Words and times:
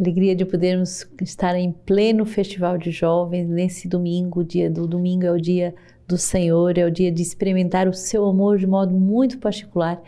Alegria 0.00 0.36
de 0.36 0.44
podermos 0.44 1.04
estar 1.20 1.56
em 1.56 1.72
pleno 1.72 2.24
festival 2.24 2.78
de 2.78 2.92
jovens 2.92 3.48
nesse 3.48 3.88
domingo. 3.88 4.40
O 4.40 4.44
dia 4.44 4.70
do 4.70 4.86
domingo 4.86 5.26
é 5.26 5.32
o 5.32 5.40
dia 5.40 5.74
do 6.06 6.16
Senhor, 6.16 6.78
é 6.78 6.86
o 6.86 6.90
dia 6.90 7.10
de 7.10 7.20
experimentar 7.20 7.88
o 7.88 7.92
seu 7.92 8.24
amor 8.24 8.58
de 8.58 8.66
modo 8.66 8.94
muito 8.94 9.38
particular. 9.38 10.00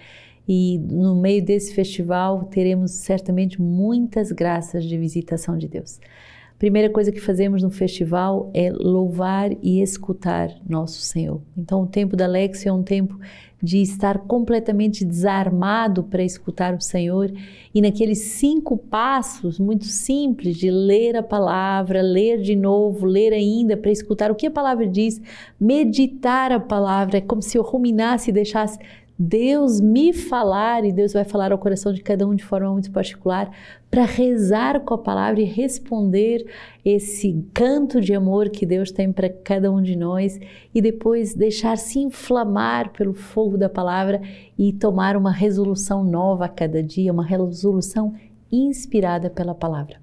E 0.46 0.78
no 0.78 1.16
meio 1.16 1.44
desse 1.44 1.74
festival 1.74 2.44
teremos 2.44 2.92
certamente 2.92 3.60
muitas 3.60 4.30
graças 4.30 4.84
de 4.84 4.96
visitação 4.96 5.58
de 5.58 5.66
Deus. 5.66 5.98
Primeira 6.60 6.90
coisa 6.90 7.10
que 7.10 7.22
fazemos 7.22 7.62
no 7.62 7.70
festival 7.70 8.50
é 8.52 8.70
louvar 8.70 9.50
e 9.62 9.80
escutar 9.80 10.54
nosso 10.68 11.00
Senhor. 11.00 11.40
Então, 11.56 11.84
o 11.84 11.86
tempo 11.86 12.14
da 12.14 12.26
Lexia 12.26 12.68
é 12.68 12.72
um 12.72 12.82
tempo 12.82 13.18
de 13.62 13.78
estar 13.80 14.18
completamente 14.18 15.02
desarmado 15.02 16.02
para 16.02 16.22
escutar 16.22 16.74
o 16.74 16.80
Senhor 16.80 17.32
e 17.74 17.80
naqueles 17.80 18.18
cinco 18.18 18.76
passos 18.76 19.58
muito 19.58 19.86
simples 19.86 20.54
de 20.54 20.70
ler 20.70 21.16
a 21.16 21.22
palavra, 21.22 22.02
ler 22.02 22.42
de 22.42 22.54
novo, 22.54 23.06
ler 23.06 23.32
ainda 23.32 23.74
para 23.74 23.90
escutar 23.90 24.30
o 24.30 24.34
que 24.34 24.46
a 24.46 24.50
palavra 24.50 24.86
diz, 24.86 25.18
meditar 25.58 26.52
a 26.52 26.60
palavra, 26.60 27.16
é 27.16 27.20
como 27.22 27.40
se 27.40 27.56
eu 27.56 27.62
ruminasse 27.62 28.28
e 28.28 28.34
deixasse 28.34 28.78
Deus 29.22 29.82
me 29.82 30.14
falar, 30.14 30.82
e 30.82 30.90
Deus 30.90 31.12
vai 31.12 31.24
falar 31.24 31.52
ao 31.52 31.58
coração 31.58 31.92
de 31.92 32.02
cada 32.02 32.26
um 32.26 32.34
de 32.34 32.42
forma 32.42 32.72
muito 32.72 32.90
particular, 32.90 33.54
para 33.90 34.06
rezar 34.06 34.80
com 34.80 34.94
a 34.94 34.98
palavra 34.98 35.42
e 35.42 35.44
responder 35.44 36.46
esse 36.82 37.44
canto 37.52 38.00
de 38.00 38.14
amor 38.14 38.48
que 38.48 38.64
Deus 38.64 38.90
tem 38.90 39.12
para 39.12 39.28
cada 39.28 39.70
um 39.70 39.82
de 39.82 39.94
nós, 39.94 40.40
e 40.74 40.80
depois 40.80 41.34
deixar-se 41.34 41.98
inflamar 41.98 42.94
pelo 42.94 43.12
fogo 43.12 43.58
da 43.58 43.68
palavra 43.68 44.22
e 44.58 44.72
tomar 44.72 45.18
uma 45.18 45.30
resolução 45.30 46.02
nova 46.02 46.46
a 46.46 46.48
cada 46.48 46.82
dia, 46.82 47.12
uma 47.12 47.26
resolução 47.26 48.14
inspirada 48.50 49.28
pela 49.28 49.54
palavra. 49.54 49.98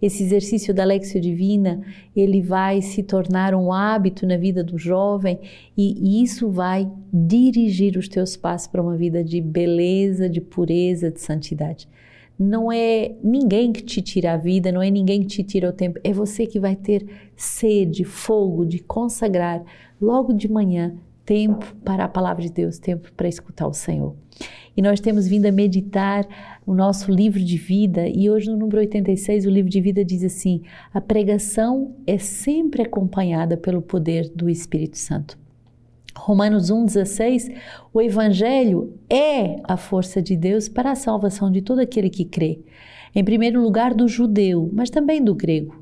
Esse 0.00 0.22
exercício 0.22 0.72
da 0.72 0.84
Lexia 0.84 1.20
Divina, 1.20 1.82
ele 2.16 2.40
vai 2.40 2.80
se 2.80 3.02
tornar 3.02 3.54
um 3.54 3.72
hábito 3.72 4.26
na 4.26 4.36
vida 4.36 4.64
do 4.64 4.78
jovem 4.78 5.38
e 5.76 6.22
isso 6.22 6.48
vai 6.50 6.90
dirigir 7.12 7.96
os 7.96 8.08
teus 8.08 8.36
passos 8.36 8.68
para 8.68 8.82
uma 8.82 8.96
vida 8.96 9.22
de 9.22 9.40
beleza, 9.40 10.28
de 10.28 10.40
pureza, 10.40 11.10
de 11.10 11.20
santidade. 11.20 11.88
Não 12.38 12.72
é 12.72 13.12
ninguém 13.22 13.70
que 13.70 13.82
te 13.82 14.00
tira 14.00 14.32
a 14.32 14.36
vida, 14.38 14.72
não 14.72 14.80
é 14.80 14.90
ninguém 14.90 15.20
que 15.20 15.26
te 15.26 15.42
tira 15.42 15.68
o 15.68 15.72
tempo, 15.72 16.00
é 16.02 16.12
você 16.12 16.46
que 16.46 16.58
vai 16.58 16.74
ter 16.74 17.06
sede, 17.36 18.02
fogo 18.02 18.64
de 18.64 18.78
consagrar 18.78 19.62
logo 20.00 20.32
de 20.32 20.50
manhã 20.50 20.96
tempo 21.30 21.76
para 21.84 22.04
a 22.04 22.08
palavra 22.08 22.42
de 22.42 22.50
Deus, 22.50 22.78
tempo 22.78 23.12
para 23.12 23.28
escutar 23.28 23.68
o 23.68 23.72
Senhor. 23.72 24.16
E 24.76 24.82
nós 24.82 25.00
temos 25.00 25.26
vindo 25.26 25.46
a 25.46 25.52
meditar 25.52 26.26
o 26.66 26.74
nosso 26.74 27.10
livro 27.10 27.40
de 27.40 27.56
vida, 27.56 28.06
e 28.08 28.30
hoje 28.30 28.48
no 28.50 28.56
número 28.56 28.78
86 28.78 29.46
o 29.46 29.50
livro 29.50 29.70
de 29.70 29.80
vida 29.80 30.04
diz 30.04 30.22
assim: 30.22 30.62
a 30.92 31.00
pregação 31.00 31.94
é 32.06 32.18
sempre 32.18 32.82
acompanhada 32.82 33.56
pelo 33.56 33.82
poder 33.82 34.30
do 34.34 34.48
Espírito 34.48 34.96
Santo. 34.96 35.38
Romanos 36.16 36.70
1,16, 36.70 37.54
o 37.92 38.00
Evangelho 38.00 38.94
é 39.08 39.56
a 39.64 39.76
força 39.76 40.20
de 40.20 40.36
Deus 40.36 40.68
para 40.68 40.90
a 40.90 40.96
salvação 40.96 41.50
de 41.50 41.62
todo 41.62 41.78
aquele 41.78 42.10
que 42.10 42.24
crê. 42.24 42.60
Em 43.14 43.24
primeiro 43.24 43.60
lugar, 43.62 43.94
do 43.94 44.06
judeu, 44.06 44.68
mas 44.72 44.90
também 44.90 45.22
do 45.22 45.34
grego. 45.34 45.79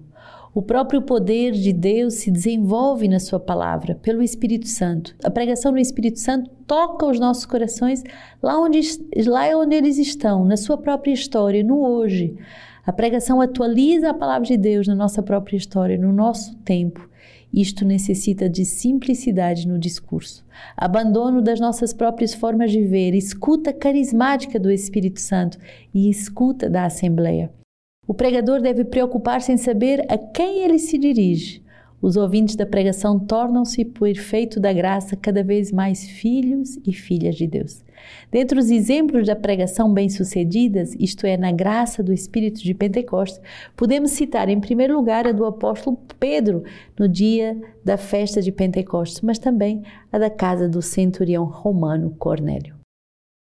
O 0.55 0.63
próprio 0.63 1.03
poder 1.03 1.53
de 1.53 1.73
Deus 1.73 2.15
se 2.15 2.31
desenvolve 2.31 3.07
na 3.07 3.21
Sua 3.21 3.39
palavra, 3.39 3.95
pelo 3.97 4.23
Espírito 4.23 4.67
Santo. 4.67 5.15
A 5.23 5.31
pregação 5.31 5.73
no 5.73 5.79
Espírito 5.79 6.19
Santo 6.19 6.51
toca 6.67 7.07
os 7.07 7.21
nossos 7.21 7.45
corações 7.45 8.03
lá 8.43 8.59
onde, 8.59 8.81
lá 9.27 9.47
onde 9.57 9.75
eles 9.75 9.99
estão, 9.99 10.45
na 10.45 10.57
sua 10.57 10.79
própria 10.79 11.13
história, 11.13 11.63
no 11.63 11.81
hoje. 11.81 12.37
A 12.85 12.93
pregação 12.93 13.41
atualiza 13.41 14.11
a 14.11 14.15
palavra 14.15 14.47
de 14.47 14.57
Deus 14.57 14.87
na 14.87 14.95
nossa 14.95 15.23
própria 15.23 15.57
história, 15.57 15.99
no 15.99 16.13
nosso 16.13 16.57
tempo. 16.59 17.09
Isto 17.53 17.85
necessita 17.85 18.49
de 18.49 18.65
simplicidade 18.65 19.67
no 19.67 19.79
discurso, 19.79 20.45
abandono 20.77 21.41
das 21.41 21.61
nossas 21.61 21.93
próprias 21.93 22.35
formas 22.35 22.71
de 22.71 22.85
ver, 22.85 23.15
escuta 23.15 23.73
carismática 23.73 24.59
do 24.59 24.71
Espírito 24.71 25.21
Santo 25.21 25.59
e 25.95 26.11
escuta 26.11 26.69
da 26.69 26.85
Assembleia. 26.85 27.51
O 28.09 28.15
pregador 28.15 28.63
deve 28.63 28.87
preocupar-se 28.87 29.53
em 29.53 29.59
saber 29.59 30.03
a 30.09 30.17
quem 30.17 30.61
ele 30.61 30.79
se 30.79 30.97
dirige. 30.97 31.63
Os 32.01 32.17
ouvintes 32.17 32.57
da 32.57 32.65
pregação 32.65 33.19
tornam-se, 33.19 33.85
por 33.85 34.09
efeito 34.09 34.59
da 34.59 34.73
graça, 34.73 35.15
cada 35.15 35.45
vez 35.45 35.71
mais 35.71 36.05
filhos 36.05 36.79
e 36.87 36.93
filhas 36.95 37.35
de 37.35 37.47
Deus. 37.47 37.85
Dentre 38.31 38.59
os 38.59 38.71
exemplos 38.71 39.27
da 39.27 39.37
pregação 39.37 39.93
bem-sucedidas, 39.93 40.95
isto 40.99 41.27
é, 41.27 41.37
na 41.37 41.53
graça 41.53 42.03
do 42.03 42.11
Espírito 42.11 42.63
de 42.63 42.73
Pentecostes, 42.73 43.43
podemos 43.77 44.13
citar 44.13 44.49
em 44.49 44.59
primeiro 44.59 44.97
lugar 44.97 45.27
a 45.27 45.33
do 45.33 45.45
apóstolo 45.45 45.99
Pedro, 46.19 46.65
no 46.99 47.07
dia 47.07 47.61
da 47.85 47.99
festa 47.99 48.41
de 48.41 48.51
Pentecostes, 48.51 49.21
mas 49.21 49.39
também 49.39 49.83
a 50.11 50.19
da 50.19 50.31
casa 50.31 50.67
do 50.67 50.81
centurião 50.81 51.45
romano 51.45 52.15
Cornélio. 52.19 52.78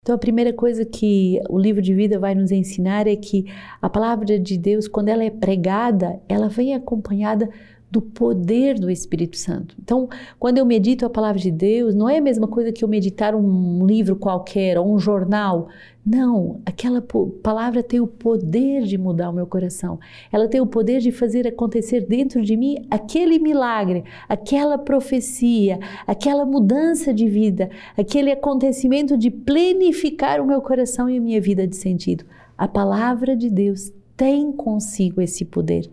Então, 0.03 0.15
a 0.15 0.17
primeira 0.17 0.51
coisa 0.51 0.83
que 0.83 1.39
o 1.47 1.59
livro 1.59 1.79
de 1.79 1.93
vida 1.93 2.17
vai 2.17 2.33
nos 2.33 2.49
ensinar 2.51 3.05
é 3.05 3.15
que 3.15 3.45
a 3.79 3.87
palavra 3.87 4.39
de 4.39 4.57
Deus, 4.57 4.87
quando 4.87 5.09
ela 5.09 5.23
é 5.23 5.29
pregada, 5.29 6.19
ela 6.27 6.49
vem 6.49 6.73
acompanhada 6.73 7.47
do 7.91 8.01
poder 8.01 8.79
do 8.79 8.89
Espírito 8.89 9.35
Santo. 9.35 9.75
Então, 9.77 10.07
quando 10.39 10.57
eu 10.57 10.65
medito 10.65 11.05
a 11.05 11.09
palavra 11.09 11.41
de 11.41 11.51
Deus, 11.51 11.93
não 11.93 12.07
é 12.07 12.19
a 12.19 12.21
mesma 12.21 12.47
coisa 12.47 12.71
que 12.71 12.85
eu 12.85 12.87
meditar 12.87 13.35
um 13.35 13.85
livro 13.85 14.15
qualquer 14.15 14.79
ou 14.79 14.93
um 14.93 14.97
jornal. 14.97 15.67
Não, 16.05 16.61
aquela 16.65 17.05
palavra 17.43 17.83
tem 17.83 17.99
o 17.99 18.07
poder 18.07 18.83
de 18.83 18.97
mudar 18.97 19.29
o 19.29 19.33
meu 19.33 19.45
coração. 19.45 19.99
Ela 20.31 20.47
tem 20.47 20.61
o 20.61 20.65
poder 20.65 21.01
de 21.01 21.11
fazer 21.11 21.45
acontecer 21.45 22.07
dentro 22.07 22.41
de 22.41 22.55
mim 22.55 22.77
aquele 22.89 23.37
milagre, 23.37 24.05
aquela 24.27 24.77
profecia, 24.77 25.77
aquela 26.07 26.45
mudança 26.45 27.13
de 27.13 27.27
vida, 27.27 27.69
aquele 27.97 28.31
acontecimento 28.31 29.17
de 29.17 29.29
plenificar 29.29 30.39
o 30.39 30.47
meu 30.47 30.61
coração 30.61 31.09
e 31.09 31.17
a 31.17 31.21
minha 31.21 31.41
vida 31.41 31.67
de 31.67 31.75
sentido. 31.75 32.23
A 32.57 32.69
palavra 32.69 33.35
de 33.35 33.49
Deus 33.49 33.91
tem 34.15 34.51
consigo 34.51 35.21
esse 35.21 35.45
poder. 35.45 35.89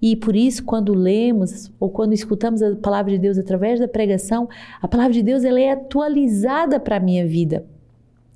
E 0.00 0.14
por 0.16 0.36
isso, 0.36 0.64
quando 0.64 0.94
lemos 0.94 1.70
ou 1.80 1.90
quando 1.90 2.12
escutamos 2.12 2.62
a 2.62 2.76
palavra 2.76 3.12
de 3.12 3.18
Deus 3.18 3.38
através 3.38 3.80
da 3.80 3.88
pregação, 3.88 4.48
a 4.80 4.88
palavra 4.88 5.12
de 5.12 5.22
Deus 5.22 5.44
ela 5.44 5.60
é 5.60 5.72
atualizada 5.72 6.78
para 6.78 6.96
a 6.96 7.00
minha 7.00 7.26
vida. 7.26 7.64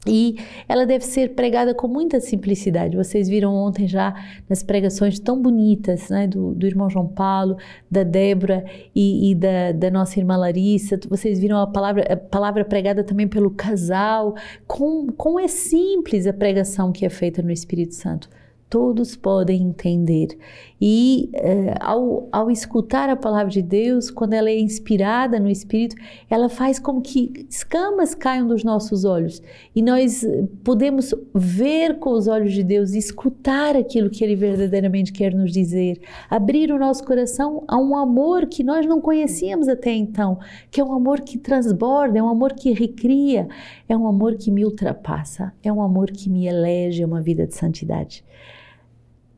E 0.07 0.37
ela 0.69 0.87
deve 0.87 1.05
ser 1.05 1.35
pregada 1.35 1.75
com 1.75 1.89
muita 1.89 2.21
simplicidade. 2.21 2.97
Vocês 2.97 3.29
viram 3.29 3.53
ontem 3.53 3.89
já 3.89 4.15
nas 4.49 4.63
pregações 4.63 5.19
tão 5.19 5.41
bonitas 5.41 6.09
né, 6.09 6.29
do, 6.29 6.55
do 6.55 6.67
irmão 6.67 6.89
João 6.89 7.09
Paulo, 7.09 7.57
da 7.91 8.05
Débora 8.05 8.65
e, 8.95 9.33
e 9.33 9.35
da, 9.35 9.73
da, 9.73 9.91
nossa 9.91 10.19
irmã 10.19 10.37
Larissa. 10.37 10.99
Vocês 11.09 11.41
viram 11.41 11.59
a 11.59 11.67
palavra, 11.67 12.05
a 12.13 12.17
palavra 12.17 12.65
pregada 12.65 13.03
também 13.03 13.27
pelo 13.27 13.51
casal. 13.51 14.37
Como, 14.67 15.13
como 15.13 15.41
é 15.41 15.49
simples 15.49 16.27
a 16.27 16.33
pregação 16.33 16.93
que 16.93 17.05
é 17.05 17.11
feita 17.11 17.43
no 17.43 17.51
Espírito 17.51 17.95
Santo 17.95 18.29
todos 18.69 19.17
podem 19.17 19.63
entender. 19.63 20.37
E 20.81 21.31
uh, 21.35 21.75
ao, 21.81 22.29
ao 22.31 22.51
escutar 22.51 23.09
a 23.09 23.17
palavra 23.17 23.51
de 23.51 23.63
Deus, 23.63 24.11
quando 24.11 24.35
ela 24.35 24.51
é 24.51 24.59
inspirada 24.59 25.41
no 25.41 25.49
Espírito, 25.49 25.97
ela 26.29 26.49
faz 26.49 26.79
com 26.79 27.01
que 27.01 27.47
escamas 27.49 28.15
caiam 28.15 28.47
dos 28.47 28.63
nossos 28.63 29.05
olhos 29.05 29.41
e 29.75 29.81
nós 29.81 30.25
podemos 30.63 31.15
ver 31.35 31.99
com 31.99 32.11
os 32.11 32.29
olhos 32.29 32.53
de 32.53 32.63
Deus, 32.63 32.93
escutar 32.93 33.77
aquilo 33.77 34.11
que 34.11 34.23
Ele 34.23 34.37
verdadeiramente 34.37 35.13
quer 35.13 35.33
nos 35.35 35.53
dizer, 35.53 36.01
abrir 36.29 36.71
o 36.71 36.79
nosso 36.79 37.05
coração 37.05 37.65
a 37.67 37.79
um 37.79 37.97
amor 37.97 38.47
que 38.47 38.63
nós 38.63 38.85
não 38.85 39.01
conhecíamos 39.01 39.69
até 39.69 39.93
então, 39.93 40.39
que 40.71 40.81
é 40.81 40.85
um 40.85 40.93
amor 40.93 41.21
que 41.21 41.39
transborda, 41.39 42.19
é 42.19 42.23
um 42.23 42.29
amor 42.29 42.53
que 42.53 42.73
recria, 42.73 43.49
é 43.89 43.97
um 43.97 44.07
amor 44.07 44.37
que 44.37 44.51
me 44.51 44.65
ultrapassa, 44.65 45.53
é 45.63 45.73
um 45.73 45.81
amor 45.81 46.11
que 46.11 46.29
me 46.29 46.47
elege 46.47 47.03
a 47.03 47.07
uma 47.07 47.23
vida 47.23 47.47
de 47.47 47.55
santidade. 47.55 48.25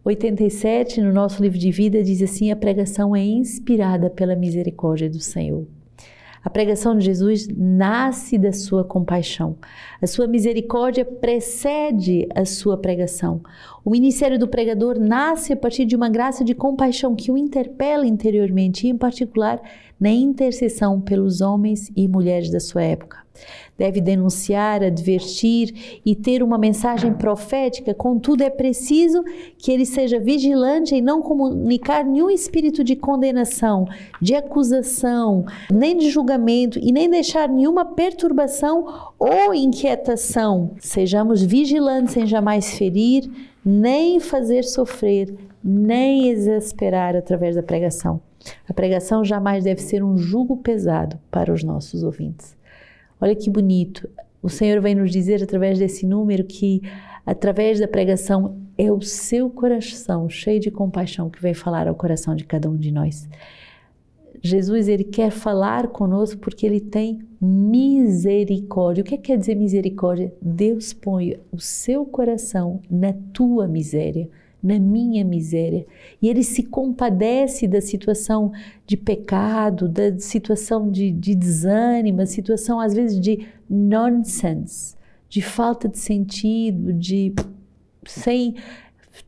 87, 0.04 1.00
no 1.00 1.12
nosso 1.12 1.42
livro 1.42 1.58
de 1.58 1.70
vida, 1.70 2.02
diz 2.02 2.22
assim: 2.22 2.50
a 2.50 2.56
pregação 2.56 3.14
é 3.14 3.24
inspirada 3.24 4.08
pela 4.08 4.36
misericórdia 4.36 5.08
do 5.10 5.20
Senhor. 5.20 5.66
A 6.42 6.50
pregação 6.50 6.96
de 6.96 7.04
Jesus 7.04 7.48
nasce 7.48 8.38
da 8.38 8.52
sua 8.52 8.84
compaixão. 8.84 9.56
A 10.00 10.06
sua 10.06 10.26
misericórdia 10.26 11.04
precede 11.04 12.28
a 12.34 12.44
sua 12.44 12.78
pregação. 12.78 13.42
O 13.84 13.90
ministério 13.90 14.38
do 14.38 14.48
pregador 14.48 14.98
nasce 14.98 15.52
a 15.52 15.56
partir 15.56 15.84
de 15.84 15.96
uma 15.96 16.08
graça 16.08 16.44
de 16.44 16.54
compaixão 16.54 17.14
que 17.14 17.30
o 17.30 17.36
interpela 17.36 18.06
interiormente, 18.06 18.86
e 18.86 18.90
em 18.90 18.96
particular 18.96 19.60
na 20.00 20.10
intercessão 20.10 21.00
pelos 21.00 21.40
homens 21.40 21.90
e 21.96 22.06
mulheres 22.06 22.50
da 22.50 22.60
sua 22.60 22.82
época. 22.82 23.18
Deve 23.76 24.00
denunciar, 24.00 24.82
advertir 24.82 26.00
e 26.04 26.16
ter 26.16 26.42
uma 26.42 26.58
mensagem 26.58 27.14
profética, 27.14 27.94
contudo, 27.94 28.42
é 28.42 28.50
preciso 28.50 29.22
que 29.56 29.70
ele 29.70 29.86
seja 29.86 30.18
vigilante 30.18 30.96
em 30.96 31.00
não 31.00 31.22
comunicar 31.22 32.04
nenhum 32.04 32.28
espírito 32.28 32.82
de 32.82 32.96
condenação, 32.96 33.86
de 34.20 34.34
acusação, 34.34 35.46
nem 35.70 35.96
de 35.96 36.10
julgamento 36.10 36.80
e 36.80 36.90
nem 36.90 37.08
deixar 37.08 37.48
nenhuma 37.48 37.84
perturbação 37.84 39.12
ou 39.16 39.54
inquietação. 39.54 40.72
Sejamos 40.80 41.40
vigilantes 41.40 42.16
em 42.16 42.26
jamais 42.26 42.76
ferir, 42.76 43.30
nem 43.64 44.18
fazer 44.18 44.64
sofrer, 44.64 45.32
nem 45.62 46.28
exasperar 46.28 47.16
através 47.16 47.56
da 47.56 47.62
pregação. 47.62 48.20
A 48.68 48.72
pregação 48.72 49.24
jamais 49.24 49.64
deve 49.64 49.82
ser 49.82 50.02
um 50.02 50.16
jugo 50.16 50.56
pesado 50.58 51.18
para 51.30 51.52
os 51.52 51.62
nossos 51.62 52.02
ouvintes. 52.02 52.56
Olha 53.20 53.34
que 53.34 53.50
bonito. 53.50 54.08
O 54.42 54.48
Senhor 54.48 54.80
vem 54.80 54.94
nos 54.94 55.10
dizer 55.10 55.42
através 55.42 55.78
desse 55.78 56.06
número 56.06 56.44
que 56.44 56.82
através 57.26 57.80
da 57.80 57.88
pregação 57.88 58.56
é 58.76 58.92
o 58.92 59.00
seu 59.02 59.50
coração 59.50 60.28
cheio 60.28 60.60
de 60.60 60.70
compaixão 60.70 61.28
que 61.28 61.42
vem 61.42 61.52
falar 61.52 61.88
ao 61.88 61.94
coração 61.94 62.34
de 62.34 62.44
cada 62.44 62.70
um 62.70 62.76
de 62.76 62.92
nós. 62.92 63.28
Jesus 64.40 64.86
ele 64.86 65.04
quer 65.04 65.30
falar 65.30 65.88
conosco 65.88 66.40
porque 66.40 66.64
ele 66.64 66.80
tem 66.80 67.18
misericórdia. 67.40 69.02
O 69.02 69.04
que 69.04 69.18
quer 69.18 69.36
dizer 69.36 69.56
misericórdia? 69.56 70.32
Deus 70.40 70.92
põe 70.92 71.38
o 71.50 71.58
seu 71.58 72.06
coração 72.06 72.80
na 72.88 73.12
tua 73.32 73.66
miséria, 73.66 74.28
na 74.62 74.78
minha 74.78 75.24
miséria, 75.24 75.86
e 76.20 76.28
ele 76.28 76.42
se 76.42 76.64
compadece 76.64 77.68
da 77.68 77.80
situação 77.80 78.52
de 78.86 78.96
pecado, 78.96 79.88
da 79.88 80.18
situação 80.18 80.90
de, 80.90 81.10
de 81.10 81.34
desânimo, 81.34 82.26
situação 82.26 82.80
às 82.80 82.92
vezes 82.92 83.20
de 83.20 83.46
nonsense, 83.70 84.96
de 85.28 85.40
falta 85.40 85.88
de 85.88 85.98
sentido, 85.98 86.92
de 86.92 87.32
sem 88.04 88.54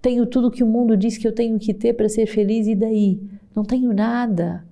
tenho 0.00 0.27
tudo 0.27 0.50
que 0.50 0.62
o 0.62 0.67
mundo 0.67 0.97
diz 0.97 1.19
que 1.19 1.27
eu 1.27 1.35
tenho 1.35 1.59
que 1.59 1.75
ter 1.75 1.94
para 1.94 2.09
ser 2.09 2.26
feliz 2.26 2.67
e 2.67 2.75
daí? 2.75 3.21
Não 3.55 3.65
tenho 3.65 3.93
nada. 3.93 4.65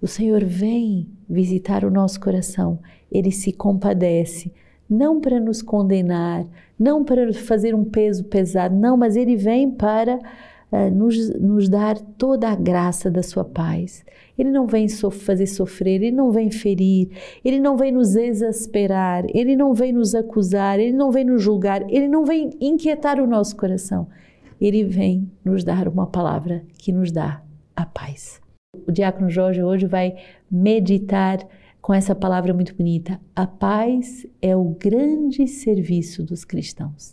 O 0.00 0.06
Senhor 0.06 0.44
vem 0.44 1.08
visitar 1.28 1.84
o 1.84 1.90
nosso 1.90 2.20
coração, 2.20 2.78
ele 3.10 3.30
se 3.30 3.52
compadece, 3.52 4.52
não 4.92 5.20
para 5.20 5.40
nos 5.40 5.62
condenar, 5.62 6.44
não 6.78 7.02
para 7.02 7.32
fazer 7.32 7.74
um 7.74 7.84
peso 7.84 8.24
pesado, 8.24 8.76
não, 8.76 8.96
mas 8.96 9.16
ele 9.16 9.36
vem 9.36 9.70
para 9.70 10.16
uh, 10.16 10.90
nos, 10.94 11.30
nos 11.40 11.68
dar 11.68 11.98
toda 11.98 12.48
a 12.48 12.54
graça 12.54 13.10
da 13.10 13.22
sua 13.22 13.44
paz. 13.44 14.04
Ele 14.38 14.50
não 14.50 14.66
vem 14.66 14.88
fazer 14.88 15.46
sofrer, 15.46 16.02
ele 16.02 16.10
não 16.10 16.30
vem 16.30 16.50
ferir, 16.50 17.10
ele 17.44 17.58
não 17.58 17.76
vem 17.76 17.92
nos 17.92 18.14
exasperar, 18.16 19.24
ele 19.32 19.56
não 19.56 19.72
vem 19.72 19.92
nos 19.92 20.14
acusar, 20.14 20.78
ele 20.78 20.96
não 20.96 21.10
vem 21.10 21.24
nos 21.24 21.42
julgar, 21.42 21.82
ele 21.90 22.08
não 22.08 22.24
vem 22.24 22.50
inquietar 22.60 23.20
o 23.20 23.26
nosso 23.26 23.56
coração. 23.56 24.06
Ele 24.60 24.84
vem 24.84 25.30
nos 25.44 25.64
dar 25.64 25.88
uma 25.88 26.06
palavra 26.06 26.62
que 26.78 26.92
nos 26.92 27.10
dá 27.10 27.42
a 27.74 27.84
paz. 27.84 28.40
O 28.86 28.92
diácono 28.92 29.28
Jorge 29.28 29.62
hoje 29.62 29.86
vai 29.86 30.16
meditar 30.50 31.38
com 31.82 31.92
essa 31.92 32.14
palavra 32.14 32.54
muito 32.54 32.76
bonita. 32.76 33.20
A 33.34 33.44
paz 33.44 34.24
é 34.40 34.56
o 34.56 34.64
grande 34.64 35.48
serviço 35.48 36.22
dos 36.22 36.44
cristãos. 36.44 37.12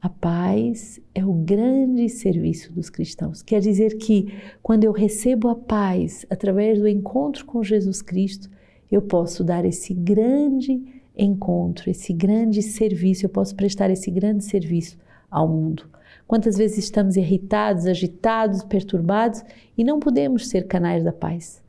A 0.00 0.08
paz 0.08 1.00
é 1.12 1.26
o 1.26 1.32
grande 1.32 2.08
serviço 2.08 2.72
dos 2.72 2.88
cristãos. 2.88 3.42
Quer 3.42 3.60
dizer 3.60 3.98
que 3.98 4.32
quando 4.62 4.84
eu 4.84 4.92
recebo 4.92 5.48
a 5.48 5.56
paz 5.56 6.24
através 6.30 6.78
do 6.78 6.86
encontro 6.86 7.44
com 7.44 7.64
Jesus 7.64 8.00
Cristo, 8.00 8.48
eu 8.90 9.02
posso 9.02 9.42
dar 9.42 9.64
esse 9.64 9.92
grande 9.92 10.80
encontro, 11.18 11.90
esse 11.90 12.12
grande 12.12 12.62
serviço, 12.62 13.26
eu 13.26 13.30
posso 13.30 13.56
prestar 13.56 13.90
esse 13.90 14.08
grande 14.08 14.44
serviço 14.44 14.96
ao 15.28 15.48
mundo. 15.48 15.88
Quantas 16.28 16.56
vezes 16.56 16.78
estamos 16.78 17.16
irritados, 17.16 17.86
agitados, 17.86 18.62
perturbados 18.62 19.42
e 19.76 19.82
não 19.82 19.98
podemos 19.98 20.46
ser 20.46 20.68
canais 20.68 21.02
da 21.02 21.12
paz? 21.12 21.65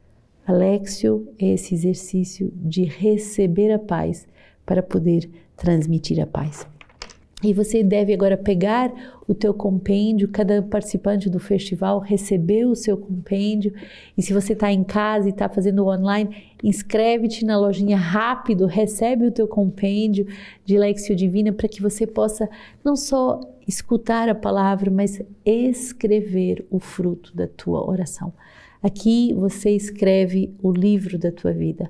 Alexio 0.48 1.28
é 1.38 1.48
esse 1.48 1.76
exercício 1.76 2.54
de 2.56 2.86
receber 2.86 3.70
a 3.70 3.78
paz 3.78 4.26
para 4.66 4.82
poder 4.82 5.30
transmitir 5.58 6.22
a 6.22 6.26
paz. 6.26 6.66
E 7.44 7.54
você 7.54 7.84
deve 7.84 8.12
agora 8.14 8.36
pegar 8.36 8.92
o 9.28 9.34
teu 9.34 9.54
compêndio, 9.54 10.28
cada 10.28 10.60
participante 10.64 11.30
do 11.30 11.40
festival 11.40 12.00
recebeu 12.00 12.72
o 12.72 12.76
seu 12.76 12.98
compêndio. 12.98 13.74
E 14.18 14.24
se 14.24 14.34
você 14.34 14.54
está 14.54 14.72
em 14.72 14.84
casa 14.84 15.28
e 15.28 15.32
está 15.32 15.48
fazendo 15.48 15.86
online, 15.86 16.36
inscreve-te 16.64 17.46
na 17.46 17.56
lojinha 17.56 17.96
rápido, 17.96 18.66
recebe 18.66 19.28
o 19.28 19.32
teu 19.32 19.48
compêndio 19.48 20.26
de 20.66 20.80
Lexio 20.80 21.16
Divina 21.16 21.54
para 21.54 21.68
que 21.68 21.80
você 21.80 22.08
possa 22.08 22.50
não 22.84 22.96
só 22.96 23.40
escutar 23.68 24.28
a 24.30 24.36
palavra, 24.36 24.90
mas 24.90 25.22
escrever 25.46 26.66
o 26.72 26.80
fruto 26.80 27.36
da 27.36 27.48
tua 27.48 27.88
oração. 27.88 28.34
Aqui 28.82 29.32
você 29.36 29.70
escreve 29.72 30.56
o 30.64 30.72
livro 30.72 31.20
da 31.20 31.32
tua 31.32 31.54
vida. 31.54 31.88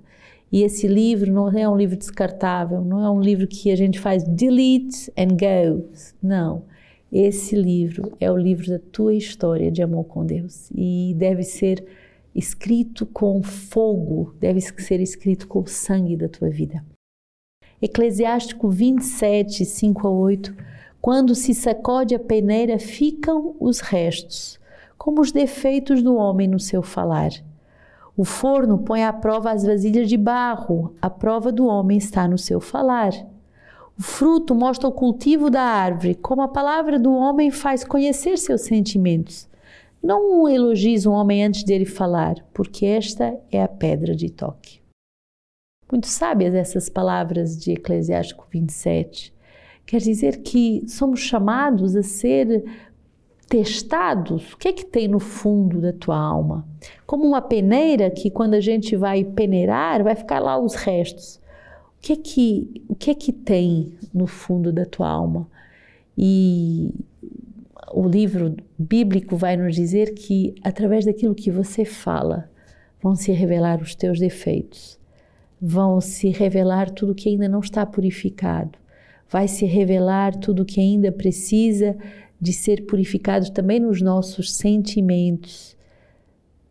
E 0.51 0.63
esse 0.63 0.87
livro 0.87 1.31
não 1.31 1.49
é 1.49 1.67
um 1.67 1.75
livro 1.75 1.97
descartável, 1.97 2.81
não 2.81 3.03
é 3.03 3.09
um 3.09 3.19
livro 3.19 3.47
que 3.47 3.69
a 3.69 3.75
gente 3.75 3.99
faz 3.99 4.23
delete 4.23 5.11
and 5.17 5.35
go. 5.35 5.89
Não. 6.21 6.63
Esse 7.11 7.55
livro 7.55 8.13
é 8.19 8.31
o 8.31 8.37
livro 8.37 8.67
da 8.67 8.79
tua 8.79 9.13
história 9.13 9.71
de 9.71 9.81
amor 9.81 10.05
com 10.05 10.25
Deus 10.25 10.69
e 10.75 11.13
deve 11.17 11.43
ser 11.43 11.85
escrito 12.35 13.05
com 13.05 13.41
fogo, 13.41 14.35
deve 14.39 14.59
ser 14.61 14.99
escrito 14.99 15.47
com 15.47 15.59
o 15.59 15.67
sangue 15.67 16.15
da 16.15 16.27
tua 16.27 16.49
vida. 16.49 16.83
Eclesiástico 17.81 18.69
27, 18.69 19.63
5 19.63 20.07
a 20.07 20.11
8. 20.11 20.55
Quando 20.99 21.33
se 21.35 21.53
sacode 21.53 22.13
a 22.13 22.19
peneira, 22.19 22.77
ficam 22.79 23.55
os 23.59 23.79
restos, 23.79 24.59
como 24.97 25.21
os 25.21 25.31
defeitos 25.31 26.03
do 26.03 26.15
homem 26.15 26.47
no 26.47 26.59
seu 26.59 26.81
falar. 26.81 27.31
O 28.17 28.25
forno 28.25 28.79
põe 28.79 29.03
à 29.03 29.13
prova 29.13 29.51
as 29.51 29.63
vasilhas 29.63 30.09
de 30.09 30.17
barro, 30.17 30.95
a 30.99 31.07
prova 31.07 31.51
do 31.51 31.67
homem 31.67 31.99
está 31.99 32.27
no 32.27 32.35
seu 32.35 32.59
falar. 32.59 33.11
O 33.95 34.01
fruto 34.01 34.55
mostra 34.55 34.87
o 34.87 34.91
cultivo 34.91 35.51
da 35.51 35.61
árvore, 35.61 36.15
como 36.15 36.41
a 36.41 36.47
palavra 36.47 36.97
do 36.97 37.13
homem 37.13 37.51
faz 37.51 37.83
conhecer 37.83 38.39
seus 38.39 38.61
sentimentos. 38.61 39.47
Não 40.01 40.49
elogies 40.49 41.05
um 41.05 41.11
homem 41.11 41.45
antes 41.45 41.63
dele 41.63 41.85
falar, 41.85 42.43
porque 42.55 42.87
esta 42.87 43.39
é 43.51 43.61
a 43.61 43.67
pedra 43.67 44.15
de 44.15 44.31
toque. 44.31 44.81
Muito 45.91 46.07
sábias 46.07 46.55
essas 46.55 46.89
palavras 46.89 47.55
de 47.55 47.73
Eclesiástico 47.73 48.47
27. 48.49 49.31
Quer 49.85 50.01
dizer 50.01 50.41
que 50.41 50.83
somos 50.87 51.19
chamados 51.19 51.95
a 51.95 52.01
ser 52.01 52.63
testados, 53.47 54.53
o 54.53 54.57
que 54.57 54.67
é 54.67 54.73
que 54.73 54.85
tem 54.85 55.07
no 55.07 55.19
fundo 55.19 55.79
da 55.79 55.93
tua 55.93 56.17
alma? 56.17 56.67
Como 57.05 57.25
uma 57.25 57.41
peneira 57.41 58.09
que 58.11 58.29
quando 58.29 58.53
a 58.53 58.59
gente 58.59 58.95
vai 58.95 59.23
peneirar, 59.23 60.03
vai 60.03 60.15
ficar 60.15 60.39
lá 60.39 60.59
os 60.59 60.75
restos. 60.75 61.37
O 61.97 62.01
que 62.01 62.13
é 62.13 62.15
que, 62.15 62.83
o 62.87 62.95
que, 62.95 63.11
é 63.11 63.15
que 63.15 63.31
tem 63.31 63.93
no 64.13 64.27
fundo 64.27 64.71
da 64.71 64.85
tua 64.85 65.09
alma? 65.09 65.47
E 66.17 66.93
o 67.91 68.07
livro 68.07 68.55
bíblico 68.77 69.35
vai 69.35 69.55
nos 69.55 69.75
dizer 69.75 70.13
que 70.13 70.53
através 70.63 71.05
daquilo 71.05 71.33
que 71.33 71.49
você 71.49 71.85
fala, 71.85 72.49
vão 73.01 73.15
se 73.15 73.31
revelar 73.31 73.81
os 73.81 73.95
teus 73.95 74.19
defeitos, 74.19 74.99
vão 75.61 76.01
se 76.01 76.29
revelar 76.29 76.89
tudo 76.91 77.15
que 77.15 77.29
ainda 77.29 77.47
não 77.47 77.59
está 77.59 77.85
purificado, 77.85 78.77
vai 79.29 79.47
se 79.47 79.65
revelar 79.65 80.35
tudo 80.35 80.65
que 80.65 80.79
ainda 80.79 81.11
precisa 81.11 81.97
de 82.39 82.53
ser 82.53 82.85
purificados 82.85 83.49
também 83.49 83.79
nos 83.79 84.01
nossos 84.01 84.53
sentimentos, 84.53 85.75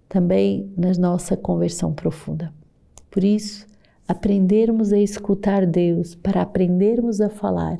também 0.08 0.70
na 0.76 0.92
nossa 0.92 1.36
conversão 1.36 1.92
profunda. 1.92 2.52
Por 3.10 3.24
isso, 3.24 3.66
aprendermos 4.06 4.92
a 4.92 4.98
escutar 4.98 5.66
Deus 5.66 6.14
para 6.14 6.42
aprendermos 6.42 7.20
a 7.20 7.28
falar 7.28 7.78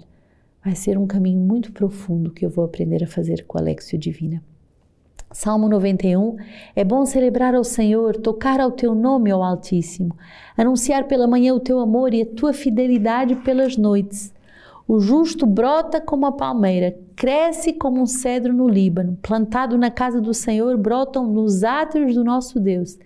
vai 0.64 0.75
ser 0.75 0.99
um 0.99 1.07
caminho 1.07 1.38
muito 1.38 1.71
profundo 1.71 2.33
que 2.33 2.45
eu 2.45 2.50
vou 2.50 2.64
aprender 2.64 3.05
a 3.05 3.07
fazer 3.07 3.45
com 3.45 3.57
a 3.57 3.61
Alexio 3.61 3.97
Divina. 3.97 4.43
Salmo 5.31 5.69
91 5.69 6.37
É 6.75 6.83
bom 6.83 7.05
celebrar 7.05 7.55
ao 7.55 7.62
Senhor, 7.62 8.16
tocar 8.16 8.59
ao 8.59 8.73
teu 8.73 8.95
nome, 8.95 9.31
ao 9.31 9.43
Altíssimo, 9.43 10.16
anunciar 10.57 11.07
pela 11.07 11.26
manhã 11.26 11.55
o 11.55 11.61
teu 11.61 11.78
amor 11.78 12.14
e 12.14 12.23
a 12.23 12.26
tua 12.26 12.52
fidelidade 12.52 13.37
pelas 13.37 13.76
noites 13.76 14.33
o 14.88 15.00
justo 15.00 15.45
brota 15.47 16.00
como 16.00 16.26
a 16.26 16.33
palmeira, 16.33 16.97
cresce 17.16 17.73
como 17.73 18.00
um 18.00 18.07
cedro 18.07 18.52
no 18.52 18.69
Líbano, 18.69 19.19
plantado 19.21 19.76
na 19.76 19.90
casa 19.90 20.21
do 20.21 20.33
Senhor, 20.33 20.76
brotam 20.76 21.26
nos 21.26 21.64
átrios 21.64 22.14
do 22.14 22.23
nosso 22.23 22.61
Deus. 22.61 22.99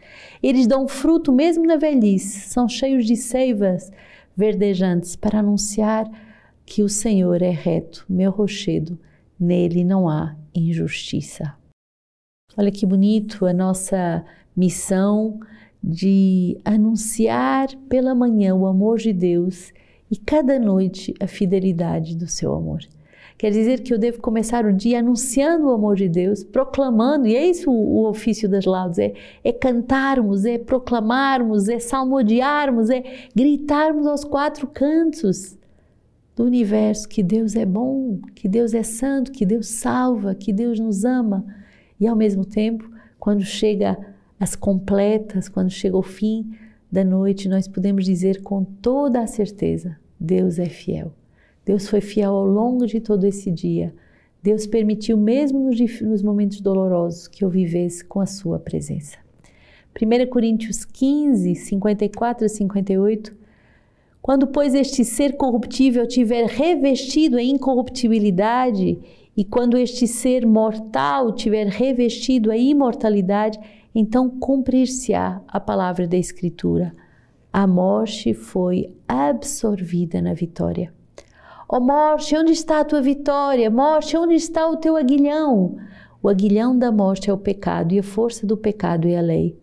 Eles 0.42 0.66
dão 0.66 0.86
fruto 0.86 1.32
mesmo 1.32 1.64
na 1.64 1.76
velhice, 1.76 2.40
são 2.48 2.68
cheios 2.68 3.06
de 3.06 3.16
seivas 3.16 3.90
verdejantes 4.36 5.16
para 5.16 5.38
anunciar 5.38 6.10
que 6.66 6.82
o 6.82 6.88
Senhor 6.88 7.40
é 7.40 7.50
reto, 7.50 8.04
meu 8.08 8.30
rochedo, 8.30 8.98
nele 9.38 9.82
não 9.82 10.08
há 10.08 10.36
injustiça. 10.54 11.54
Olha 12.56 12.70
que 12.70 12.84
bonito 12.84 13.46
a 13.46 13.52
nossa 13.52 14.24
missão 14.54 15.40
de 15.82 16.60
anunciar 16.62 17.68
pela 17.88 18.14
manhã 18.14 18.54
o 18.54 18.66
amor 18.66 18.98
de 18.98 19.14
Deus 19.14 19.72
e 20.10 20.16
cada 20.16 20.58
noite 20.58 21.14
a 21.20 21.26
fidelidade 21.26 22.16
do 22.16 22.26
seu 22.26 22.54
amor. 22.54 22.80
Quer 23.40 23.52
dizer 23.52 23.80
que 23.80 23.94
eu 23.94 23.98
devo 23.98 24.20
começar 24.20 24.66
o 24.66 24.72
dia 24.72 24.98
anunciando 24.98 25.68
o 25.68 25.70
amor 25.70 25.96
de 25.96 26.10
Deus, 26.10 26.44
proclamando, 26.44 27.26
e 27.26 27.34
é 27.34 27.46
isso 27.46 27.70
o, 27.70 28.06
ofício 28.06 28.46
das 28.46 28.66
laudas, 28.66 28.98
é, 28.98 29.14
é 29.42 29.50
cantarmos, 29.50 30.44
é 30.44 30.58
proclamarmos, 30.58 31.66
é 31.70 31.78
salmodiarmos, 31.78 32.90
é 32.90 33.02
gritarmos 33.34 34.06
aos 34.06 34.24
quatro 34.24 34.66
cantos 34.66 35.56
do 36.36 36.44
universo 36.44 37.08
que 37.08 37.22
Deus 37.22 37.56
é 37.56 37.64
bom, 37.64 38.18
que 38.34 38.46
Deus 38.46 38.74
é 38.74 38.82
santo, 38.82 39.32
que 39.32 39.46
Deus 39.46 39.68
salva, 39.68 40.34
que 40.34 40.52
Deus 40.52 40.78
nos 40.78 41.06
ama. 41.06 41.44
E 41.98 42.06
ao 42.06 42.16
mesmo 42.16 42.44
tempo, 42.44 42.90
quando 43.18 43.42
chega 43.42 43.96
as 44.38 44.54
completas, 44.54 45.48
quando 45.48 45.70
chega 45.70 45.96
o 45.96 46.02
fim 46.02 46.50
da 46.90 47.04
noite, 47.04 47.48
nós 47.48 47.68
podemos 47.68 48.04
dizer 48.04 48.42
com 48.42 48.64
toda 48.64 49.20
a 49.20 49.26
certeza: 49.26 49.96
Deus 50.20 50.58
é 50.58 50.66
fiel. 50.66 51.12
Deus 51.64 51.88
foi 51.88 52.00
fiel 52.00 52.34
ao 52.34 52.44
longo 52.44 52.86
de 52.86 53.00
todo 53.00 53.24
esse 53.24 53.50
dia. 53.50 53.94
Deus 54.42 54.66
permitiu, 54.66 55.16
mesmo 55.16 55.60
nos, 55.60 56.22
momentos 56.22 56.60
dolorosos, 56.60 57.26
que 57.26 57.44
eu 57.44 57.48
vivesse 57.48 58.04
com 58.04 58.20
a 58.20 58.26
Sua 58.26 58.58
presença. 58.58 59.16
1 60.00 60.28
Coríntios 60.28 60.84
15, 60.84 61.54
54 61.54 62.44
a 62.44 62.48
58. 62.48 63.36
Quando, 64.22 64.46
pois, 64.46 64.74
este 64.74 65.04
ser 65.04 65.36
corruptível 65.36 66.06
tiver 66.06 66.46
revestido 66.46 67.36
a 67.36 67.42
incorruptibilidade, 67.42 68.98
e 69.36 69.44
quando 69.44 69.78
este 69.78 70.06
ser 70.06 70.46
mortal 70.46 71.32
tiver 71.32 71.66
revestido 71.66 72.50
a 72.50 72.56
imortalidade, 72.56 73.58
então 73.94 74.28
cumprir-se-á 74.28 75.40
a 75.48 75.58
palavra 75.58 76.06
da 76.06 76.16
Escritura. 76.16 76.94
A 77.52 77.66
morte 77.66 78.32
foi 78.32 78.94
absorvida 79.08 80.22
na 80.22 80.34
vitória. 80.34 80.92
Ó 81.68 81.76
oh, 81.76 81.80
morte, 81.80 82.36
onde 82.36 82.52
está 82.52 82.80
a 82.80 82.84
tua 82.84 83.02
vitória? 83.02 83.70
Morte, 83.70 84.16
onde 84.16 84.34
está 84.34 84.68
o 84.68 84.76
teu 84.76 84.96
aguilhão? 84.96 85.76
O 86.22 86.28
aguilhão 86.28 86.78
da 86.78 86.92
morte 86.92 87.30
é 87.30 87.32
o 87.32 87.38
pecado 87.38 87.92
e 87.92 87.98
a 87.98 88.02
força 88.02 88.46
do 88.46 88.56
pecado 88.56 89.08
é 89.08 89.16
a 89.16 89.22
lei. 89.22 89.58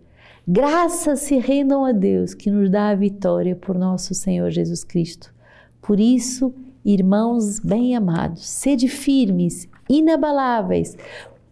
Graças 0.48 1.20
se 1.20 1.38
rendam 1.38 1.86
a 1.86 1.92
Deus 1.92 2.34
que 2.34 2.50
nos 2.50 2.70
dá 2.70 2.90
a 2.90 2.96
vitória 2.96 3.56
por 3.56 3.78
nosso 3.78 4.14
Senhor 4.14 4.50
Jesus 4.50 4.84
Cristo. 4.84 5.34
Por 5.82 6.00
isso, 6.00 6.54
irmãos 6.84 7.60
bem-amados, 7.60 8.48
sede 8.48 8.88
firmes, 8.88 9.68
inabaláveis, 9.90 10.98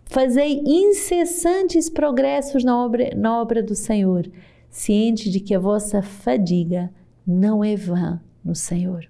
fazei 0.05 0.61
incessantes 0.65 1.89
progressos 1.89 2.63
na 2.63 2.83
obra, 2.83 3.11
na 3.15 3.41
obra 3.41 3.61
do 3.61 3.75
Senhor, 3.75 4.29
ciente 4.75 5.29
de 5.29 5.39
que 5.39 5.55
a 5.55 5.59
vossa 5.59 6.01
fadiga 6.01 6.91
não 7.25 7.63
é 7.63 7.77
vã 7.77 8.19
no 8.43 8.53
Senhor. 8.53 9.09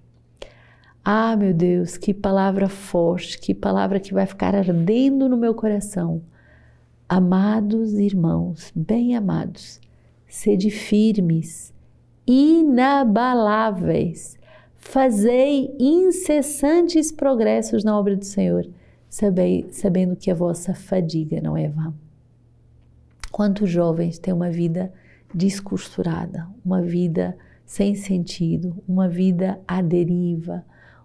Ah, 1.03 1.35
meu 1.35 1.55
Deus, 1.55 1.97
que 1.97 2.13
palavra 2.13 2.69
forte, 2.69 3.39
que 3.39 3.51
palavra 3.51 3.99
que 3.99 4.13
vai 4.13 4.27
ficar 4.27 4.53
ardendo 4.53 5.27
no 5.27 5.35
meu 5.35 5.55
coração. 5.55 6.21
Amados 7.09 7.93
irmãos, 7.93 8.71
bem 8.75 9.15
amados, 9.15 9.81
sede 10.27 10.69
firmes, 10.69 11.73
inabaláveis, 12.27 14.37
fazei 14.75 15.75
incessantes 15.79 17.11
progressos 17.11 17.83
na 17.83 17.97
obra 17.97 18.15
do 18.15 18.23
Senhor, 18.23 18.69
sabendo 19.09 20.15
que 20.15 20.29
a 20.29 20.35
vossa 20.35 20.75
fadiga 20.75 21.41
não 21.41 21.57
é 21.57 21.67
vã. 21.67 21.91
Quantos 23.31 23.67
jovens 23.67 24.19
têm 24.19 24.31
uma 24.31 24.51
vida 24.51 24.93
descosturada, 25.35 26.47
uma 26.63 26.81
vida 26.81 27.37
sem 27.65 27.93
sentido, 27.93 28.81
uma 28.87 29.09
vida 29.09 29.59
à 29.67 29.81
deriva, 29.81 30.63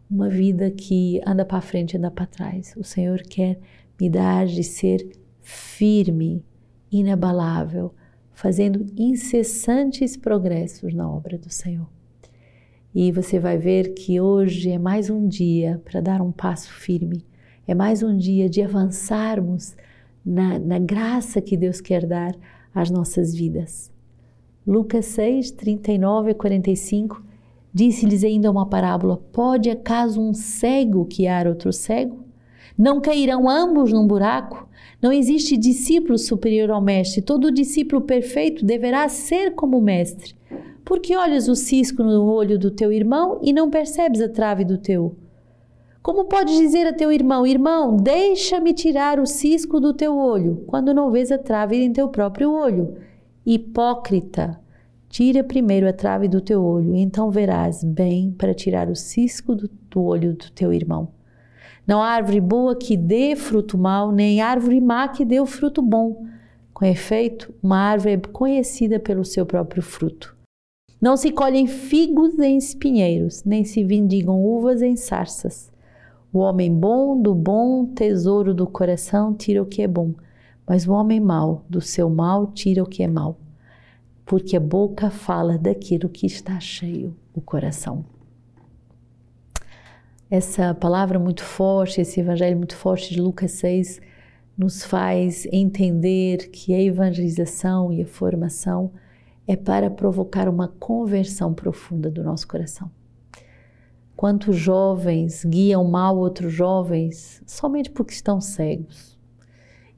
uma 0.08 0.28
vida 0.28 0.70
que 0.70 1.20
anda 1.26 1.44
para 1.44 1.60
frente 1.60 1.94
e 1.94 1.98
anda 1.98 2.10
para 2.10 2.26
trás. 2.26 2.74
O 2.76 2.84
Senhor 2.84 3.22
quer 3.22 3.58
me 4.00 4.08
dar 4.08 4.46
de 4.46 4.62
ser 4.62 5.10
firme, 5.40 6.44
inabalável, 6.92 7.92
fazendo 8.32 8.86
incessantes 8.96 10.16
progressos 10.16 10.94
na 10.94 11.10
obra 11.10 11.36
do 11.36 11.50
Senhor. 11.50 11.88
E 12.94 13.10
você 13.10 13.38
vai 13.38 13.58
ver 13.58 13.94
que 13.94 14.20
hoje 14.20 14.70
é 14.70 14.78
mais 14.78 15.10
um 15.10 15.26
dia 15.26 15.80
para 15.84 16.00
dar 16.00 16.20
um 16.20 16.30
passo 16.32 16.72
firme, 16.72 17.24
é 17.66 17.74
mais 17.74 18.02
um 18.02 18.16
dia 18.16 18.48
de 18.48 18.62
avançarmos 18.62 19.76
na, 20.24 20.58
na 20.58 20.78
graça 20.78 21.40
que 21.40 21.56
Deus 21.56 21.80
quer 21.80 22.06
dar 22.06 22.34
às 22.74 22.90
nossas 22.90 23.34
vidas. 23.34 23.89
Lucas 24.70 25.06
6, 25.06 25.50
39 25.50 26.30
a 26.30 26.34
45 26.36 27.20
disse-lhes 27.74 28.22
ainda 28.22 28.48
uma 28.48 28.64
parábola: 28.66 29.16
Pode 29.32 29.68
acaso 29.68 30.20
um 30.20 30.32
cego 30.32 31.04
guiar 31.06 31.48
outro 31.48 31.72
cego? 31.72 32.20
Não 32.78 33.00
cairão 33.00 33.50
ambos 33.50 33.92
num 33.92 34.06
buraco? 34.06 34.68
Não 35.02 35.12
existe 35.12 35.56
discípulo 35.56 36.16
superior 36.16 36.70
ao 36.70 36.80
mestre. 36.80 37.20
Todo 37.20 37.50
discípulo 37.50 38.02
perfeito 38.02 38.64
deverá 38.64 39.08
ser 39.08 39.56
como 39.56 39.76
o 39.76 39.82
mestre. 39.82 40.36
Porque 40.84 41.16
olhas 41.16 41.48
o 41.48 41.56
cisco 41.56 42.04
no 42.04 42.32
olho 42.32 42.56
do 42.56 42.70
teu 42.70 42.92
irmão 42.92 43.40
e 43.42 43.52
não 43.52 43.70
percebes 43.70 44.20
a 44.20 44.28
trave 44.28 44.64
do 44.64 44.78
teu? 44.78 45.16
Como 46.00 46.26
podes 46.26 46.56
dizer 46.56 46.86
a 46.86 46.92
teu 46.92 47.10
irmão: 47.10 47.44
Irmão, 47.44 47.96
deixa-me 47.96 48.72
tirar 48.72 49.18
o 49.18 49.26
cisco 49.26 49.80
do 49.80 49.92
teu 49.92 50.16
olho, 50.16 50.62
quando 50.68 50.94
não 50.94 51.10
vês 51.10 51.32
a 51.32 51.38
trave 51.38 51.74
em 51.74 51.92
teu 51.92 52.06
próprio 52.08 52.52
olho? 52.52 53.09
Hipócrita, 53.52 54.60
tira 55.08 55.42
primeiro 55.42 55.88
a 55.88 55.92
trave 55.92 56.28
do 56.28 56.40
teu 56.40 56.62
olho, 56.62 56.94
então 56.94 57.32
verás 57.32 57.82
bem 57.82 58.30
para 58.30 58.54
tirar 58.54 58.88
o 58.88 58.94
cisco 58.94 59.56
do, 59.56 59.68
do 59.90 60.04
olho 60.04 60.34
do 60.34 60.52
teu 60.52 60.72
irmão. 60.72 61.08
Não 61.84 62.00
há 62.00 62.10
árvore 62.10 62.40
boa 62.40 62.76
que 62.76 62.96
dê 62.96 63.34
fruto 63.34 63.76
mau, 63.76 64.12
nem 64.12 64.40
árvore 64.40 64.80
má 64.80 65.08
que 65.08 65.24
dê 65.24 65.40
o 65.40 65.46
fruto 65.46 65.82
bom. 65.82 66.24
Com 66.72 66.84
efeito, 66.84 67.52
uma 67.60 67.76
árvore 67.76 68.14
é 68.14 68.18
conhecida 68.18 69.00
pelo 69.00 69.24
seu 69.24 69.44
próprio 69.44 69.82
fruto. 69.82 70.36
Não 71.02 71.16
se 71.16 71.32
colhem 71.32 71.66
figos 71.66 72.38
em 72.38 72.56
espinheiros, 72.56 73.42
nem 73.42 73.64
se 73.64 73.82
vindigam 73.82 74.40
uvas 74.40 74.80
em 74.80 74.94
sarças. 74.94 75.72
O 76.32 76.38
homem 76.38 76.72
bom 76.72 77.20
do 77.20 77.34
bom 77.34 77.84
tesouro 77.84 78.54
do 78.54 78.68
coração 78.68 79.34
tira 79.34 79.60
o 79.60 79.66
que 79.66 79.82
é 79.82 79.88
bom, 79.88 80.14
mas 80.70 80.86
o 80.86 80.92
homem 80.92 81.18
mau 81.18 81.64
do 81.68 81.80
seu 81.80 82.08
mal 82.08 82.46
tira 82.46 82.80
o 82.80 82.86
que 82.86 83.02
é 83.02 83.08
mau, 83.08 83.36
porque 84.24 84.56
a 84.56 84.60
boca 84.60 85.10
fala 85.10 85.58
daquilo 85.58 86.08
que 86.08 86.24
está 86.24 86.60
cheio 86.60 87.16
o 87.34 87.40
coração 87.40 88.04
essa 90.30 90.72
palavra 90.72 91.18
muito 91.18 91.42
forte, 91.42 92.00
esse 92.00 92.20
evangelho 92.20 92.56
muito 92.56 92.76
forte 92.76 93.12
de 93.12 93.20
Lucas 93.20 93.50
6, 93.52 94.00
nos 94.56 94.84
faz 94.84 95.44
entender 95.50 96.50
que 96.50 96.72
a 96.72 96.80
evangelização 96.80 97.92
e 97.92 98.02
a 98.02 98.06
formação 98.06 98.92
é 99.46 99.56
para 99.56 99.90
provocar 99.90 100.48
uma 100.48 100.68
conversão 100.68 101.52
profunda 101.52 102.08
do 102.08 102.22
nosso 102.22 102.46
coração. 102.46 102.88
Quantos 104.14 104.54
jovens 104.54 105.44
guiam 105.44 105.82
mal 105.82 106.16
outros 106.16 106.52
jovens 106.52 107.42
somente 107.44 107.90
porque 107.90 108.12
estão 108.12 108.40
cegos? 108.40 109.18